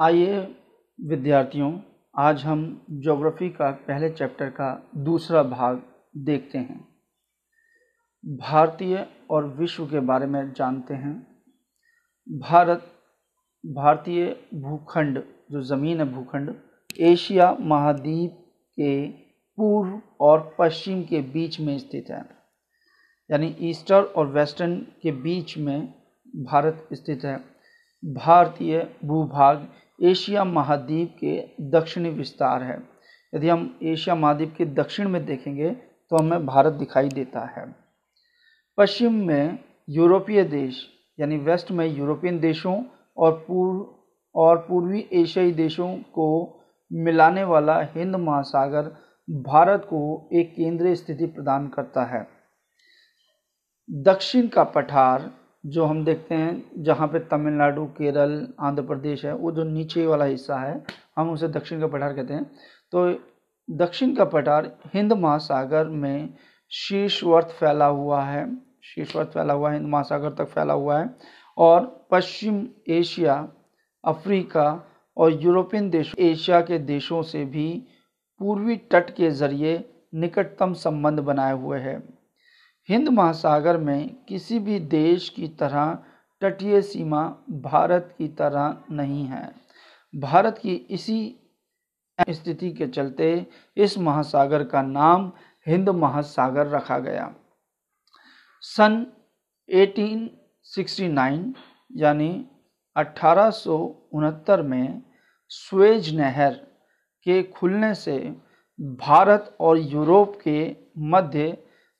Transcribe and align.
आइए 0.00 0.56
विद्यार्थियों, 1.00 1.80
आज 2.18 2.44
हम 2.44 2.86
ज्योग्राफी 2.90 3.48
का 3.48 3.70
पहले 3.70 4.10
चैप्टर 4.10 4.48
का 4.48 4.90
दूसरा 4.96 5.42
भाग 5.42 5.82
देखते 6.16 6.58
हैं। 6.58 6.88
भारतीय 8.26 9.08
और 9.30 9.46
विश्व 9.46 9.86
के 9.86 10.00
बारे 10.00 10.26
में 10.26 10.52
जानते 10.52 10.94
हैं। 10.94 11.26
भारत, 12.28 12.92
भारतीय 13.66 14.40
भूखंड, 14.54 15.22
जो 15.50 15.62
ज़मीन 15.62 16.00
है 16.00 16.12
भूखंड, 16.14 16.54
एशिया 17.00 17.56
महाद्वीप 17.60 18.30
के 18.72 19.08
पूर्व 19.58 20.02
और 20.20 20.56
पश्चिम 20.58 21.02
के 21.02 21.20
बीच 21.20 21.60
में 21.60 21.78
स्थित 21.78 22.06
है। 22.10 22.22
यानी 23.30 23.56
ईस्टर्न 23.60 24.04
और 24.04 24.26
वेस्टर्न 24.26 24.76
के 25.02 25.12
बीच 25.12 25.58
में 25.58 25.94
भारत 26.36 26.88
स्थित 26.92 27.24
है। 27.24 27.44
भारतीय 28.04 28.96
भूभाग 29.04 29.68
एशिया 29.98 30.44
महाद्वीप 30.44 31.16
के 31.20 31.38
दक्षिणी 31.70 32.10
विस्तार 32.10 32.62
है। 32.62 32.76
यदि 33.32 33.48
हम 33.48 33.78
एशिया 33.82 34.14
महाद्वीप 34.14 34.54
के 34.58 34.64
दक्षिण 34.64 35.08
में 35.08 35.24
देखेंगे 35.26 35.70
तो 35.70 36.16
हमें 36.16 36.46
भारत 36.46 36.72
दिखाई 36.72 37.08
देता 37.08 37.44
है। 37.50 37.64
पश्चिम 38.78 39.14
में 39.26 39.58
यूरोपीय 39.88 40.42
देश, 40.44 40.84
यानी 41.18 41.36
वेस्ट 41.36 41.70
में 41.70 41.86
यूरोपियन 41.86 42.40
देशों 42.40 42.82
और 43.16 43.32
पूर्व, 43.48 43.86
और 44.34 44.56
पूर्वी 44.58 45.08
एशियाई 45.12 45.52
देशों 45.52 45.94
को 45.96 46.28
मिलाने 46.90 47.44
वाला 47.44 47.80
हिंद 47.94 48.16
महासागर 48.16 48.94
भारत 49.28 49.84
को 49.84 50.28
एक 50.32 50.54
केंद्रीय 50.54 50.94
स्थिति 50.94 51.26
प्रदान 51.26 51.68
करता 51.68 52.04
है। 52.04 52.26
दक्षिण 53.90 54.46
का 54.46 54.64
पठार 54.64 55.30
जो 55.64 55.84
हम 55.84 56.04
देखते 56.04 56.34
हैं, 56.34 56.62
जहाँ 56.78 57.08
पे 57.08 57.18
तमिलनाडु, 57.18 57.84
केरल, 57.86 58.46
आंध्र 58.60 58.82
प्रदेश 58.82 59.24
है, 59.24 59.34
वो 59.34 59.52
जो 59.52 59.64
नीचे 59.64 60.06
वाला 60.06 60.24
हिस्सा 60.24 60.56
है, 60.56 60.82
हम 61.16 61.30
उसे 61.30 61.48
दक्षिण 61.48 61.80
का 61.80 61.86
पठार 61.86 62.12
कहते 62.12 62.34
हैं। 62.34 62.44
तो 62.92 63.08
दक्षिण 63.68 64.14
का 64.14 64.24
पठार 64.24 64.70
हिंद 64.94 65.12
महासागर 65.12 65.88
में 65.88 66.34
शीर्षवर्त 66.72 67.50
फैला 67.50 67.86
हुआ 67.86 68.22
है, 68.22 68.46
शीर्षवर्त 68.84 69.28
फैला 69.28 69.54
हुआ 69.54 69.70
है, 69.70 69.78
हिंद 69.78 69.88
महासागर 69.88 70.30
तक 70.30 70.48
फैला 70.48 70.74
हुआ 70.74 70.98
है 70.98 71.14
और 71.58 72.06
पश्चिम 72.10 72.66
एशिया, 72.88 73.48
अफ्रीका 74.04 74.68
और 75.16 75.42
यूरोपियन 75.42 75.90
देश, 75.90 76.14
एशिया 76.18 76.60
के 76.60 76.78
देशों 76.78 77.22
से 77.22 77.44
भी 77.44 77.68
पूर्वी 78.40 78.76
तट 78.92 79.10
के 79.10 79.30
ज़रिए 79.30 79.84
निकटतम 80.14 80.72
संबंध 80.72 81.20
बनाए 81.20 81.52
हुए 81.52 81.78
है। 81.78 82.15
हिंद 82.88 83.08
महासागर 83.08 83.76
में 83.76 84.24
किसी 84.24 84.58
भी 84.58 84.78
देश 84.80 85.28
की 85.28 85.48
तरह 85.60 85.98
तटीय 86.42 86.82
सीमा 86.82 87.22
भारत 87.50 88.14
की 88.18 88.28
तरह 88.28 88.76
नहीं 88.90 89.24
है। 89.24 89.54
भारत 90.14 90.58
की 90.58 90.74
इसी 90.90 91.18
स्थिति 92.30 92.70
के 92.70 92.86
चलते 92.86 93.46
इस 93.76 93.98
महासागर 93.98 94.64
का 94.64 94.82
नाम 94.82 95.32
हिंद 95.66 95.88
महासागर 95.88 96.66
रखा 96.66 96.98
गया। 96.98 97.34
सन 98.62 99.06
1869 99.68 101.52
यानी 101.96 102.46
अठारह 102.96 103.50
सौ 103.50 103.76
उनहत्तर 104.12 104.62
में 104.62 105.02
स्वेज 105.48 106.14
नहर 106.16 106.54
के 107.26 107.42
खुलने 107.42 107.94
से 107.94 108.18
भारत 108.78 109.56
और 109.60 109.78
यूरोप 109.78 110.38
के 110.44 110.76
मध्य 110.98 111.56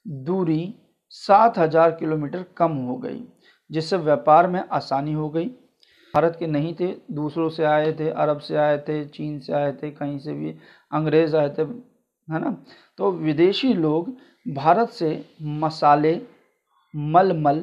दूरी 0.07 0.75
सात 1.11 1.59
हज़ार 1.59 1.91
किलोमीटर 1.91 2.45
कम 2.57 2.73
हो 2.73 2.97
गई, 2.97 3.23
जिससे 3.71 3.97
व्यापार 3.97 4.47
में 4.47 4.63
आसानी 4.73 5.13
हो 5.13 5.29
गई। 5.31 5.47
भारत 6.15 6.37
के 6.39 6.47
नहीं 6.47 6.75
थे, 6.75 6.87
दूसरों 7.11 7.49
से 7.49 7.65
आए 7.65 7.93
थे, 7.93 8.09
अरब 8.11 8.39
से 8.39 8.57
आए 8.57 8.79
थे, 8.79 9.05
चीन 9.05 9.39
से 9.39 9.53
आए 9.53 9.73
थे, 9.73 9.91
कहीं 9.91 10.19
से 10.19 10.33
भी 10.33 10.55
अंग्रेज़ 10.93 11.37
आए 11.37 11.49
थे, 11.49 11.63
है 11.63 12.41
ना? 12.41 12.57
तो 12.99 13.11
विदेशी 13.13 13.73
लोग 13.75 14.17
भारत 14.47 14.89
से 14.89 15.25
मसाले, 15.43 16.21
मलमल 16.95 17.61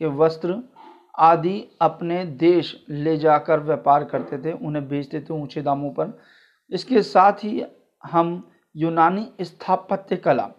के 0.00 0.06
वस्त्र 0.06 0.62
आदि 1.18 1.68
अपने 1.80 2.24
देश 2.24 2.74
ले 2.90 3.16
जाकर 3.16 3.60
व्यापार 3.60 4.04
करते 4.04 4.38
थे, 4.38 4.52
उन्हें 4.52 4.88
बेचते 4.88 5.20
थे 5.20 5.34
ऊँचे 5.34 5.62
दामों 5.62 5.90
पर। 5.90 6.18
इसके 6.70 7.02
साथ 7.02 7.44
ही 7.44 7.64
हम 8.04 8.42
यूनानी 8.76 9.28
स्थापत्य 9.40 10.16
कला 10.16 10.50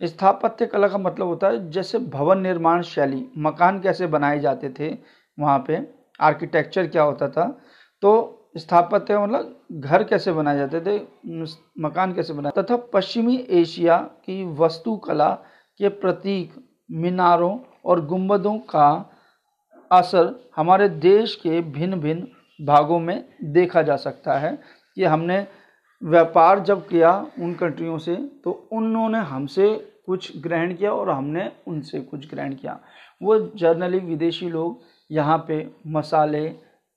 स्थापत्य 0.00 0.66
कला 0.66 0.88
का 0.88 0.98
मतलब 0.98 1.26
होता 1.26 1.48
है, 1.48 1.70
जैसे 1.70 1.98
भवन 1.98 2.40
निर्माण 2.40 2.82
शैली, 2.82 3.26
मकान 3.38 3.80
कैसे 3.80 4.06
बनाए 4.06 4.38
जाते 4.40 4.70
थे, 4.78 4.96
वहाँ 5.38 5.58
पे 5.66 5.78
आर्किटेक्चर 6.20 6.86
क्या 6.86 7.02
होता 7.02 7.28
था 7.28 7.46
तो 8.02 8.32
स्थापत्य 8.56 9.18
मतलब 9.18 9.56
घर 9.72 10.02
कैसे 10.04 10.32
बनाए 10.32 10.56
जाते 10.58 10.80
थे 10.80 10.98
मकान 11.80 12.12
कैसे 12.14 12.32
बनाए 12.32 12.52
तथा 12.58 12.76
पश्चिमी 12.92 13.36
एशिया 13.50 13.96
की 14.24 14.44
वास्तुकला 14.56 15.30
के 15.80 15.88
प्रतीक, 15.88 16.54
मीनारों 16.90 17.58
और 17.84 18.04
गुंबदों 18.06 18.56
का 18.70 18.88
असर 19.90 20.34
हमारे 20.56 20.88
देश 20.88 21.34
के 21.34 21.60
भिन्न 21.62 22.00
भिन्न 22.00 22.64
भागों 22.64 22.98
में 23.00 23.24
देखा 23.44 23.82
जा 23.82 23.96
सकता 23.96 24.38
है। 24.38 24.58
कि 24.96 25.04
हमने 25.04 25.46
व्यापार 26.02 26.60
जब 26.60 26.86
किया 26.88 27.10
उन 27.38 27.54
कंट्रियों 27.54 27.98
से 27.98 28.16
तो 28.44 28.50
उन्होंने 28.72 29.18
हमसे 29.26 29.74
कुछ 30.06 30.36
ग्रहण 30.42 30.74
किया 30.74 30.92
और 30.92 31.10
हमने 31.10 31.50
उनसे 31.68 32.00
कुछ 32.00 32.28
ग्रहण 32.30 32.54
किया। 32.54 32.78
वो 33.20 33.38
जर्नली 33.56 33.98
विदेशी 34.00 34.48
लोग, 34.50 34.80
यहाँ 35.10 35.38
पे 35.48 35.66
मसाले, 35.86 36.52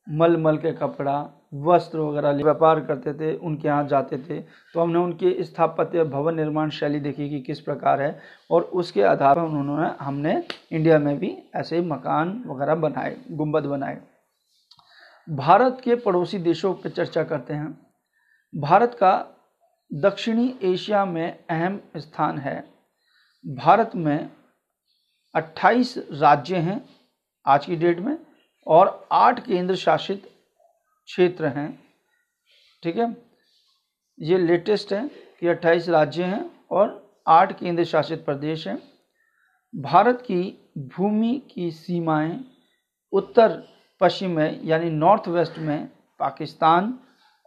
मलमल 0.07 0.57
के 0.57 0.71
कपड़ा, 0.73 1.29
वस्त्र 1.55 1.99
वगैरह 1.99 2.31
व्यापार 2.33 2.79
करते 2.79 3.13
थे, 3.13 3.33
उनके 3.35 3.67
यहाँ 3.67 3.87
जाते 3.87 4.17
थे। 4.19 4.39
तो 4.39 4.79
हमने 4.79 4.99
उनके 4.99 5.43
स्थापत्य 5.43 6.03
भवन 6.05 6.35
निर्माण 6.35 6.69
शैली 6.69 6.99
देखी 6.99 7.29
कि 7.29 7.39
किस 7.41 7.59
प्रकार 7.61 8.01
है 8.01 8.19
और 8.51 8.61
उसके 8.61 9.03
आधार 9.03 9.35
पर 9.35 9.41
उन्होंने 9.41 9.89
हमने 9.99 10.41
इंडिया 10.71 10.99
में 10.99 11.17
भी 11.19 11.35
ऐसे 11.55 11.81
मकान 11.81 12.43
वगैरह 12.47 12.75
बनाए, 12.75 13.15
गुंबद 13.31 13.65
बनाए। 13.65 14.01
भारत 15.27 15.81
के 15.83 15.95
पड़ोसी 15.97 16.37
देशों 16.39 16.73
पर 16.73 16.89
चर्चा 16.89 17.23
करते 17.23 17.53
हैं। 17.53 17.77
भारत 18.55 18.93
का 18.93 19.27
दक्षिणी 19.93 20.59
एशिया 20.61 21.05
में 21.05 21.45
अहम 21.49 21.81
स्थान 21.97 22.37
है। 22.37 22.73
भारत 23.47 23.91
में 23.95 24.29
28 25.35 25.97
राज्य 25.97 26.57
हैं 26.57 26.89
आज 27.45 27.65
की 27.65 27.75
डेट 27.75 27.99
में 27.99 28.17
और 28.67 29.07
आठ 29.11 29.45
केंद्र 29.45 29.75
शासित 29.75 30.29
क्षेत्र 31.05 31.47
हैं। 31.47 31.83
ठीक 32.83 32.97
है? 32.97 33.17
ये 34.19 34.37
लेटेस्ट 34.37 34.93
है 34.93 35.07
कि 35.07 35.47
28 35.47 35.89
राज्य 35.89 36.23
हैं 36.23 36.65
और 36.71 37.17
आठ 37.27 37.59
केंद्र 37.59 37.83
शासित 37.83 38.25
प्रदेश 38.25 38.67
हैं। 38.67 38.81
भारत 39.75 40.21
की 40.21 40.71
भूमि 40.77 41.47
की 41.53 41.71
सीमाएँ 41.71 42.43
उत्तर 43.11 43.63
पश्चिम 43.99 44.31
में, 44.31 44.63
यानी 44.63 44.89
नॉर्थ 44.89 45.27
वेस्ट 45.27 45.57
में, 45.57 45.89
पाकिस्तान 46.19 46.99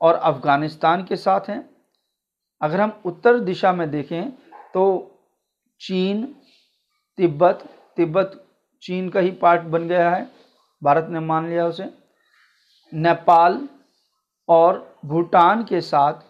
और 0.02 0.14
अफ़गानिस्तान 0.14 1.04
के 1.04 1.16
साथ 1.16 1.48
हैं। 1.48 1.68
अगर 2.60 2.80
हम 2.80 2.92
उत्तर 3.04 3.38
दिशा 3.40 3.72
में 3.72 3.90
देखें 3.90 4.30
तो 4.74 4.84
चीन, 5.80 6.24
तिब्बत 7.18 7.64
तिब्बत 7.96 8.38
चीन 8.82 9.08
का 9.08 9.20
ही 9.20 9.30
पार्ट 9.32 9.62
बन 9.62 9.88
गया 9.88 10.10
है। 10.10 10.30
भारत 10.82 11.06
ने 11.10 11.20
मान 11.20 11.48
लिया 11.48 11.66
उसे। 11.66 11.88
नेपाल 12.92 13.60
और 14.48 14.96
भूटान 15.06 15.62
के 15.64 15.80
साथ 15.80 16.20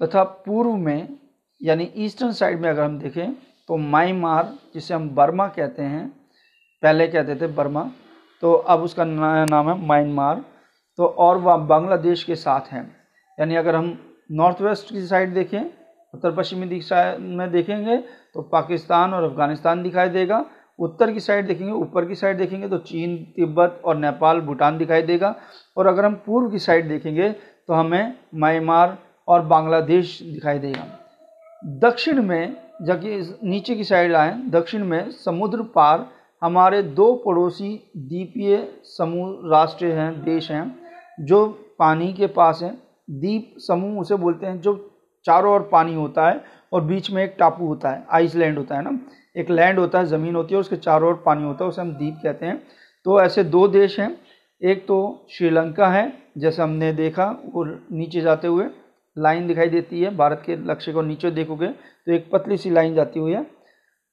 तथा 0.00 0.22
पूर्व 0.24 0.76
में, 0.76 1.18
यानी 1.60 1.84
ईस्टर्न 1.96 2.32
साइड 2.32 2.60
में 2.60 2.68
अगर 2.70 2.82
हम 2.82 2.98
देखें 2.98 3.34
तो 3.68 3.76
म्यांमार, 3.76 4.52
जिसे 4.74 4.94
हम 4.94 5.08
बर्मा 5.10 5.46
कहते 5.48 5.82
हैं, 5.82 6.08
पहले 6.82 7.06
कहते 7.08 7.36
थे 7.36 7.46
बर्मा 7.52 7.90
तो 8.42 8.52
अब 8.52 8.82
उसका 8.82 9.04
नया 9.04 9.44
नाम 9.44 9.68
है 9.68 9.76
म्यांमार। 9.86 10.44
तो 10.98 11.06
और 11.06 11.38
वह 11.38 11.56
बांग्लादेश 11.66 12.22
के 12.24 12.34
साथ 12.34 12.72
हैं। 12.72 12.84
यानी 13.38 13.56
अगर 13.56 13.74
हम 13.74 13.96
नॉर्थ 14.32 14.60
वेस्ट 14.62 14.92
की 14.92 15.06
साइड 15.06 15.34
देखें, 15.34 15.60
उत्तर 16.14 16.32
पश्चिमी 16.32 16.66
दिशा 16.66 17.16
में 17.18 17.50
देखेंगे 17.52 17.96
तो 17.96 18.42
पाकिस्तान 18.42 19.14
और 19.14 19.24
अफ़गानिस्तान 19.24 19.82
दिखाई 19.82 20.08
देगा। 20.08 20.44
उत्तर 20.78 21.12
की 21.12 21.20
साइड 21.20 21.46
देखेंगे, 21.46 21.72
ऊपर 21.72 22.04
की 22.04 22.14
साइड 22.14 22.38
देखेंगे 22.38 22.68
तो 22.68 22.78
चीन, 22.78 23.16
तिब्बत 23.36 23.80
और 23.84 23.96
नेपाल, 23.96 24.40
भूटान 24.40 24.78
दिखाई 24.78 25.02
देगा। 25.02 25.34
और 25.76 25.86
अगर 25.86 26.04
हम 26.04 26.14
पूर्व 26.26 26.50
की 26.50 26.58
साइड 26.58 26.88
देखेंगे 26.88 27.28
तो 27.30 27.74
हमें 27.74 28.14
म्यांमार 28.34 28.96
और 29.28 29.42
बांग्लादेश 29.42 30.18
दिखाई 30.22 30.58
देगा। 30.58 30.86
दक्षिण 31.80 32.22
में 32.22 32.56
जबकि 32.82 33.38
नीचे 33.44 33.74
की 33.74 33.84
साइड 33.84 34.14
आए 34.14 34.32
दक्षिण 34.50 34.84
में 34.84 35.10
समुद्र 35.10 35.62
पार 35.74 36.06
हमारे 36.42 36.82
दो 36.82 37.14
पड़ोसी 37.16 37.68
द्वीपीय 37.98 38.56
समूह, 38.84 39.50
राष्ट्र 39.52 39.86
हैं, 39.88 40.24
देश 40.24 40.50
हैं। 40.50 40.83
जो 41.18 41.46
पानी 41.78 42.12
के 42.12 42.26
पास 42.28 42.60
हैं 42.62 42.74
द्वीप 43.10 43.54
समूह 43.58 44.00
उसे 44.00 44.14
बोलते 44.16 44.46
हैं, 44.46 44.60
जो 44.60 44.90
चारों 45.26 45.52
ओर 45.54 45.68
पानी 45.72 45.94
होता 45.94 46.28
है 46.28 46.42
और 46.72 46.84
बीच 46.84 47.10
में 47.10 47.22
एक 47.24 47.34
टापू 47.38 47.66
होता 47.66 47.90
है 47.90 48.04
आइसलैंड 48.10 48.58
होता 48.58 48.76
है 48.76 48.82
ना। 48.82 48.98
एक 49.36 49.50
लैंड 49.50 49.78
होता 49.78 49.98
है, 49.98 50.06
ज़मीन 50.06 50.34
होती 50.36 50.54
है, 50.54 50.60
उसके 50.60 50.76
चारों 50.76 51.08
ओर 51.08 51.22
पानी 51.26 51.44
होता 51.44 51.64
है, 51.64 51.68
उसे 51.68 51.80
हम 51.80 51.92
द्वीप 51.92 52.18
कहते 52.22 52.46
हैं। 52.46 52.56
तो 53.06 53.20
ऐसे 53.20 53.44
दो 53.44 53.66
देश 53.68 53.98
हैं, 54.00 54.16
एक 54.60 54.86
तो 54.86 55.26
श्रीलंका 55.30 55.88
है, 55.88 56.12
जैसे 56.38 56.62
हमने 56.62 56.92
देखा, 56.92 57.24
और 57.54 57.86
नीचे 57.92 58.20
जाते 58.20 58.48
हुए 58.48 58.66
लाइन 59.16 59.46
दिखाई 59.46 59.68
देती 59.68 60.00
है, 60.00 60.16
भारत 60.16 60.42
के 60.46 60.56
लक्ष्य 60.64 60.92
को 60.92 61.02
नीचे 61.02 61.30
देखोगे 61.30 61.66
तो 61.66 62.12
एक 62.12 62.28
पतली 62.32 62.56
सी 62.56 62.70
लाइन 62.70 62.94
जाती 62.94 63.20
हुई 63.20 63.32
है 63.32 63.46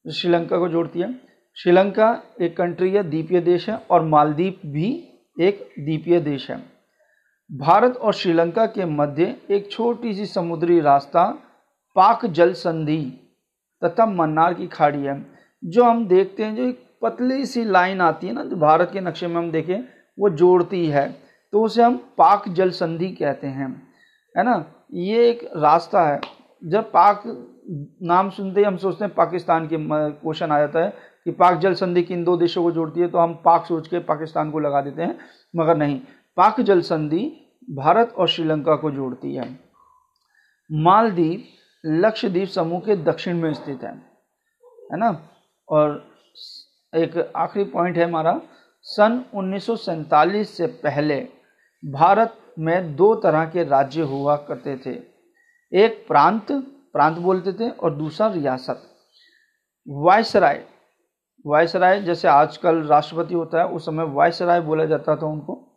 श्रीलंका 0.05 0.57
को 0.57 0.67
जोड़ती 0.69 0.99
है। 0.99 1.13
श्रीलंका 1.57 2.11
एक 2.41 2.55
कंट्री 2.57 2.89
है 2.91 3.03
द्वीपीय 3.03 3.41
देश 3.41 3.69
है, 3.69 3.75
और 3.77 4.01
मालदीप 4.03 4.61
भी 4.65 4.91
एक 5.37 5.67
द्वीपीय 5.79 6.19
देश 6.21 6.49
है। 6.51 6.59
भारत 7.51 7.95
और 7.97 8.13
श्रीलंका 8.13 8.65
के 8.65 8.85
मध्य 8.87 9.35
एक 9.51 9.71
छोटी 9.71 10.13
सी 10.13 10.25
समुद्री 10.25 10.79
रास्ता, 10.81 11.23
पाक 11.95 12.25
जल 12.27 12.53
संधि, 12.53 13.01
तथा 13.81 14.05
मन्नार 14.07 14.53
की 14.53 14.67
खाड़ी 14.67 15.03
है, 15.03 15.15
जो 15.63 15.83
हम 15.83 16.05
देखते 16.07 16.43
हैं, 16.43 16.55
जो 16.55 16.63
एक 16.63 16.79
पतली 17.01 17.45
सी 17.45 17.63
लाइन 17.65 18.01
आती 18.01 18.27
है 18.27 18.33
ना, 18.33 18.43
जो 18.43 18.55
भारत 18.57 18.89
के 18.93 19.01
नक्शे 19.01 19.27
में 19.27 19.35
हम 19.35 19.51
देखें, 19.51 19.83
वो 20.17 20.29
जोड़ती 20.31 20.85
है 20.87 21.09
तो 21.53 21.63
उसे 21.63 21.81
हम 21.83 21.97
पाक 22.17 22.47
जल 22.49 22.69
संधि 22.71 23.07
कहते 23.11 23.47
हैं, 23.47 23.69
है 24.35 24.43
ना? 24.43 24.65
ये 24.93 25.29
एक 25.29 25.43
रास्ता 25.57 26.07
है, 26.07 26.19
जब 26.61 26.91
पाक 26.91 27.23
नाम 28.03 28.29
सुनते 28.29 28.59
ही 28.59 28.65
हम 28.65 28.77
सोचते 28.77 29.05
हैं 29.05 29.13
पाकिस्तान 29.13 29.67
के 29.67 29.77
क्वेश्चन 29.79 30.51
आ 30.51 30.59
जाता 30.59 30.83
है 30.83 30.93
कि 31.25 31.31
पाक 31.33 31.59
जल 31.59 31.73
संधि 31.73 32.03
किन 32.03 32.23
दो 32.23 32.37
देशों 32.37 32.63
को 32.63 32.71
जोड़ती 32.71 33.01
है 33.01 33.07
तो 33.07 33.17
हम 33.17 33.33
पाक 33.45 33.65
सोच 33.65 33.87
के 33.87 33.99
पाकिस्तान 34.05 34.51
को 34.51 34.59
लगा 34.59 34.81
देते 34.81 35.01
हैं, 35.01 35.17
मगर 35.53 35.77
नहीं 35.77 35.99
पाक 36.37 36.61
जल 36.61 36.81
संधि 36.81 37.25
भारत 37.69 38.13
और 38.17 38.27
श्रीलंका 38.27 38.75
को 38.75 38.91
जोड़ती 38.91 39.35
है। 39.35 39.59
मालदीव 40.71 41.43
लक्षद्वीप 41.85 42.47
समूह 42.47 42.79
के 42.79 42.95
दक्षिण 42.95 43.37
में 43.37 43.53
स्थित 43.53 43.83
है 43.83 43.93
है 44.91 44.97
ना? 44.97 45.29
और 45.69 46.11
एक 46.95 47.31
आखिरी 47.35 47.65
पॉइंट 47.65 47.97
है 47.97 48.03
हमारा, 48.03 48.41
सन 48.81 49.25
उन्नीस 49.33 49.65
सौ 49.65 49.75
सैंतालीस 49.75 50.57
से 50.57 50.67
पहले 50.67 51.19
भारत 51.85 52.37
में 52.59 52.95
दो 52.95 53.15
तरह 53.15 53.45
के 53.45 53.63
राज्य 53.63 54.01
हुआ 54.01 54.35
करते 54.35 54.77
थे। 54.77 54.93
एक 55.73 56.05
प्रांत 56.07 56.51
प्रांत 56.93 57.17
बोलते 57.17 57.53
थे, 57.53 57.69
और 57.69 57.93
दूसरा 57.95 58.27
रियासत। 58.27 58.81
वायसराय 59.87 60.65
वायसराय 61.45 62.01
जैसे 62.01 62.27
आजकल 62.27 62.81
राष्ट्रपति 62.83 63.33
होता 63.33 63.59
है, 63.59 63.67
उस 63.67 63.85
समय 63.85 64.03
वायसराय 64.03 64.61
बोला 64.61 64.85
जाता 64.85 65.15
था 65.15 65.25
उनको। 65.25 65.70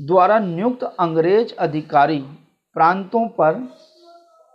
द्वारा 0.00 0.38
नियुक्त 0.38 0.82
अंग्रेज़ 1.00 1.52
अधिकारी 1.58 2.18
प्रांतों 2.76 3.26
पर 3.28 3.54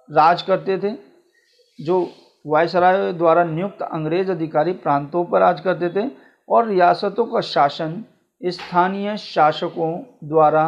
राज 0.10 0.42
करते 0.42 0.78
थे, 0.78 0.92
जो 1.80 2.08
वायसराय 2.48 3.12
द्वारा 3.14 3.44
नियुक्त 3.44 3.82
अंग्रेज़ 3.82 4.32
अधिकारी 4.32 4.72
प्रांतों 4.74 5.24
पर 5.26 5.40
राज 5.40 5.60
करते 5.60 5.90
थे 5.90 6.10
और 6.50 6.68
रियासतों 6.68 7.26
का 7.26 7.42
शासन 7.42 8.04
स्थानीय 8.42 9.16
शासकों 9.18 9.92
द्वारा 10.24 10.68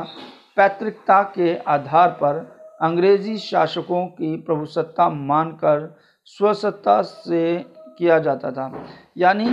पैतृकता 0.58 1.22
के 1.36 1.56
आधार 1.68 2.10
पर 2.12 2.38
अंग्रेज़ी 2.82 3.38
शासकों 3.38 4.06
की 4.08 4.36
प्रभुसत्ता 4.38 5.10
मानकर 5.10 5.96
स्वसत्ता 6.28 7.02
से 7.02 7.58
किया 7.98 8.20
जाता 8.20 8.52
था। 8.52 8.72
यानी 9.18 9.50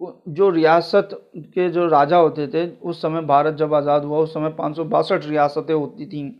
जो 0.00 0.48
रियासत 0.50 1.08
के 1.34 1.68
जो 1.70 1.86
राजा 1.88 2.16
होते 2.16 2.46
थे, 2.46 2.66
उस 2.78 3.00
समय 3.02 3.20
भारत 3.22 3.54
जब 3.54 3.74
आज़ाद 3.74 4.04
हुआ, 4.04 4.18
उस 4.18 4.34
समय 4.34 4.50
पाँच 4.50 4.76
सौ 4.76 4.84
बासठ 4.86 5.26
रियासतें 5.26 5.74
होती 5.74 6.06
थीं। 6.06 6.30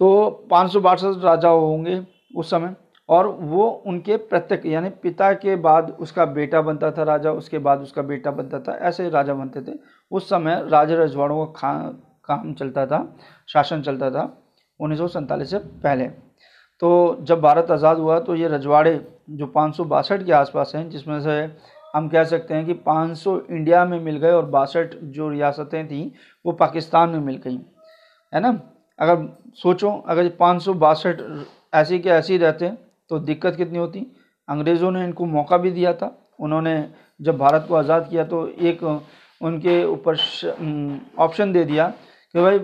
तो 0.00 0.30
पाँच 0.50 0.72
सौ 0.72 0.80
बासठ 0.80 1.24
राजा 1.24 1.48
होंगे 1.48 2.00
उस 2.36 2.50
समय, 2.50 2.74
और 3.08 3.26
वो 3.28 3.68
उनके 3.86 4.16
प्रत्येक, 4.18 4.66
यानी 4.66 4.88
पिता 4.92 5.32
के 5.34 5.56
बाद 5.58 5.90
उसका 6.00 6.24
बेटा 6.26 6.60
बनता 6.62 6.90
था 6.90 7.02
राजा, 7.02 7.32
उसके 7.32 7.58
बाद 7.58 7.82
उसका 7.82 8.02
बेटा 8.02 8.30
बनता 8.30 8.60
था, 8.60 8.76
ऐसे 8.78 9.08
राजा 9.10 9.34
बनते 9.34 9.60
थे। 9.62 9.78
उस 10.12 10.28
समय 10.28 10.62
राजा 10.64 10.94
रजवाड़ों 10.94 11.44
का 11.46 11.72
काम 12.24 12.52
चलता 12.54 12.86
था, 12.86 13.16
शासन 13.48 13.82
चलता 13.82 14.10
था, 14.10 14.30
उन्नीस 14.80 14.98
सौ 14.98 15.08
सैंतालीस 15.08 15.50
से 15.50 15.58
पहले। 15.58 16.08
तो 16.82 17.16
जब 17.20 17.40
भारत 17.40 17.70
आज़ाद 17.70 17.98
हुआ 17.98 18.18
तो 18.20 18.34
ये 18.34 18.48
रजवाड़े 18.48 19.00
जो 19.30 19.46
पाँच 19.48 19.76
सौ 19.76 19.84
बासठ 19.86 20.24
के 20.26 20.32
आसपास 20.32 20.72
हैं, 20.74 20.88
जिसमें 20.90 21.20
से 21.20 21.46
हम 21.94 22.08
कह 22.08 22.24
सकते 22.24 22.54
हैं 22.54 22.64
कि 22.66 22.74
500 22.86 23.38
इंडिया 23.50 23.84
में 23.84 23.98
मिल 24.00 24.16
गए 24.16 24.30
और 24.30 24.44
बासठ 24.46 24.94
जो 24.96 25.28
रियासतें 25.28 25.86
थीं, 25.88 26.10
वो 26.44 26.52
पाकिस्तान 26.52 27.10
में 27.10 27.20
मिल 27.20 27.36
गई। 27.36 27.58
है 28.32 28.40
ना? 28.40 28.60
अगर 28.98 29.28
सोचो, 29.54 29.90
अगर 30.08 30.28
पाँच 30.30 30.62
सौ 30.62 30.74
ऐसी 31.74 31.98
के 31.98 32.10
ऐसी 32.10 32.36
रहते 32.38 32.68
तो 33.10 33.18
दिक्कत 33.20 33.56
कितनी 33.56 33.78
होती? 33.78 34.06
अंग्रेज़ों 34.48 34.90
ने 34.90 35.04
इनको 35.04 35.24
मौका 35.26 35.56
भी 35.56 35.70
दिया 35.70 35.92
था। 35.92 36.10
उन्होंने 36.40 36.74
जब 37.20 37.36
भारत 37.38 37.64
को 37.68 37.74
आज़ाद 37.74 38.08
किया 38.10 38.24
तो 38.24 38.46
एक 38.48 38.82
उनके 39.40 39.84
ऊपर 39.84 40.16
ऑप्शन 41.18 41.52
दे 41.52 41.64
दिया 41.64 41.86
कि 42.34 42.40
भाई, 42.40 42.58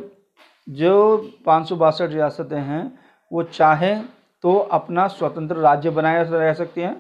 जो 0.67 1.17
पाँच 1.47 1.69
सौ 1.69 1.77
बासठ 1.77 2.11
रियासतें 2.11 2.59
हैं, 2.59 2.99
वो 3.31 3.43
चाहें 3.45 4.05
तो 4.45 4.57
अपना 4.73 5.07
स्वतंत्र 5.09 5.57
राज्य 5.57 5.91
बनाए 5.91 6.25
रह 6.25 6.53
सकती 6.55 6.81
हैं। 6.81 6.95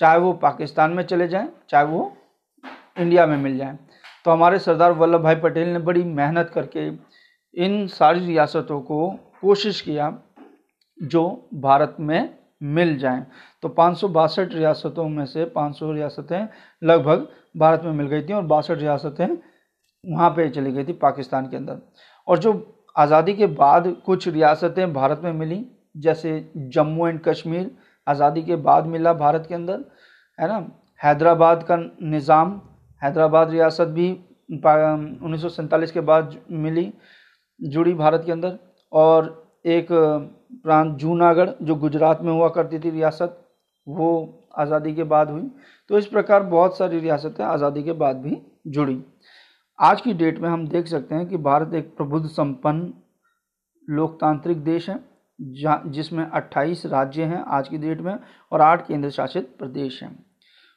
चाहे 0.00 0.18
वो 0.18 0.32
पाकिस्तान 0.34 0.90
में 0.90 1.02
चले 1.04 1.28
जाएँ, 1.28 1.48
चाहे 1.70 1.84
वो 1.84 2.12
इंडिया 2.98 3.26
में 3.26 3.36
मिल 3.36 3.56
जाएँ। 3.58 3.78
तो 4.24 4.30
हमारे 4.30 4.58
सरदार 4.58 4.92
वल्लभ 4.92 5.22
भाई 5.22 5.34
पटेल 5.36 5.68
ने 5.68 5.78
बड़ी 5.80 6.02
मेहनत 6.04 6.50
करके 6.54 6.86
इन 7.56 7.86
सारी 7.88 8.26
रियासतों 8.26 8.80
को 8.80 9.08
कोशिश 9.40 9.80
किया 9.80 10.12
जो 10.98 11.50
भारत 11.54 11.96
में 12.00 12.28
मिल 12.62 12.96
जाएँ। 12.98 13.24
तो 13.62 13.68
पाँच 13.68 13.96
सौ 13.98 14.08
बासठ 14.08 14.54
रियासतों 14.54 15.08
में 15.08 15.24
से 15.26 15.44
500 15.46 15.92
रियासतें 15.92 16.46
लगभग 16.82 17.26
भारत 17.56 17.82
में 17.84 17.92
मिल 17.92 18.06
गई 18.06 18.22
थी 18.22 18.32
और 18.32 18.42
बासठ 18.44 18.78
रियासतें 18.78 19.26
वहाँ 20.04 20.30
पे 20.30 20.48
चली 20.50 20.72
गई 20.72 20.84
थी 20.84 20.92
पाकिस्तान 20.92 21.46
के 21.46 21.56
अंदर। 21.56 21.80
और 22.28 22.38
जो 22.38 22.52
आज़ादी 22.96 23.34
के 23.34 23.46
बाद 23.46 23.94
कुछ 24.06 24.28
रियासतें 24.28 24.92
भारत 24.92 25.20
में 25.24 25.32
मिली, 25.32 25.64
जैसे 25.96 26.52
जम्मू 26.56 27.06
एंड 27.08 27.20
कश्मीर 27.20 27.70
आज़ादी 28.10 28.42
के 28.42 28.56
बाद 28.58 28.86
मिला 28.86 29.12
भारत 29.14 29.46
के 29.48 29.54
अंदर, 29.54 29.84
है 30.38 30.48
ना? 30.48 30.66
हैदराबाद 31.00 31.62
का 31.62 31.76
निज़ाम, 31.76 32.60
हैदराबाद 33.02 33.50
रियासत 33.50 33.88
भी 33.90 34.10
उन्नीस 34.50 35.42
सौ 35.42 35.48
सैंतालीस 35.50 35.92
के 35.92 36.00
बाद 36.02 36.36
मिली, 36.52 36.92
जुड़ी 37.60 37.94
भारत 37.94 38.22
के 38.26 38.32
अंदर। 38.32 38.58
और 38.92 39.36
एक 39.66 39.88
प्रांत 39.90 40.96
जूनागढ़, 40.98 41.50
जो 41.62 41.74
गुजरात 41.76 42.22
में 42.22 42.32
हुआ 42.32 42.48
करती 42.50 42.78
थी 42.78 42.90
रियासत, 42.90 43.36
वो 43.86 44.08
आज़ादी 44.58 44.94
के 44.94 45.04
बाद 45.04 45.30
हुई। 45.30 45.50
तो 45.90 45.98
इस 45.98 46.06
प्रकार 46.06 46.42
बहुत 46.44 46.78
सारी 46.78 46.98
रियासतें 47.00 47.44
आज़ादी 47.44 47.82
के 47.82 47.92
बाद 47.94 48.16
भी 48.16 48.40
जुड़ी। 48.68 49.02
आज 49.78 50.00
की 50.00 50.12
डेट 50.14 50.38
में 50.38 50.48
हम 50.48 50.66
देख 50.68 50.86
सकते 50.86 51.14
हैं 51.14 51.26
कि 51.28 51.36
भारत 51.38 51.74
एक 51.74 51.96
प्रबुद्ध, 51.96 52.26
संपन्न, 52.28 52.92
लोकतांत्रिक 53.88 54.62
देश 54.64 54.88
है। 54.90 54.98
जिसमें 55.86 56.30
28 56.30 56.86
राज्य 56.86 57.24
हैं 57.24 57.44
आज 57.48 57.68
की 57.68 57.78
डेट 57.78 58.00
में 58.00 58.18
और 58.52 58.60
आठ 58.60 58.86
केंद्र 58.86 59.10
शासित 59.10 59.56
प्रदेश 59.58 60.02
हैं। 60.02 60.26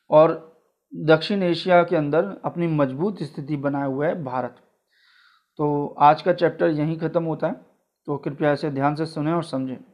और 0.10 0.54
दक्षिण 0.96 1.44
एशिया 1.44 1.84
के 1.84 1.96
अंदर 1.96 2.42
अपनी 2.46 2.68
मज़बूत 2.68 3.24
स्थिति 3.24 3.58
बनाए 3.58 3.88
हुआ 3.88 4.08
है 4.08 4.24
भारत। 4.24 4.56
तो 5.58 5.96
आज 6.00 6.22
का 6.22 6.34
चैप्टर 6.34 6.68
यहीं 6.68 7.00
ख़त्म 7.00 7.24
होता 7.24 7.48
है। 7.48 7.54
तो 8.06 8.18
कृपया 8.18 8.52
इसे 8.52 8.70
ध्यान 8.70 8.96
से 8.96 9.06
सुने 9.06 9.32
और 9.32 9.44
समझें। 9.44 9.93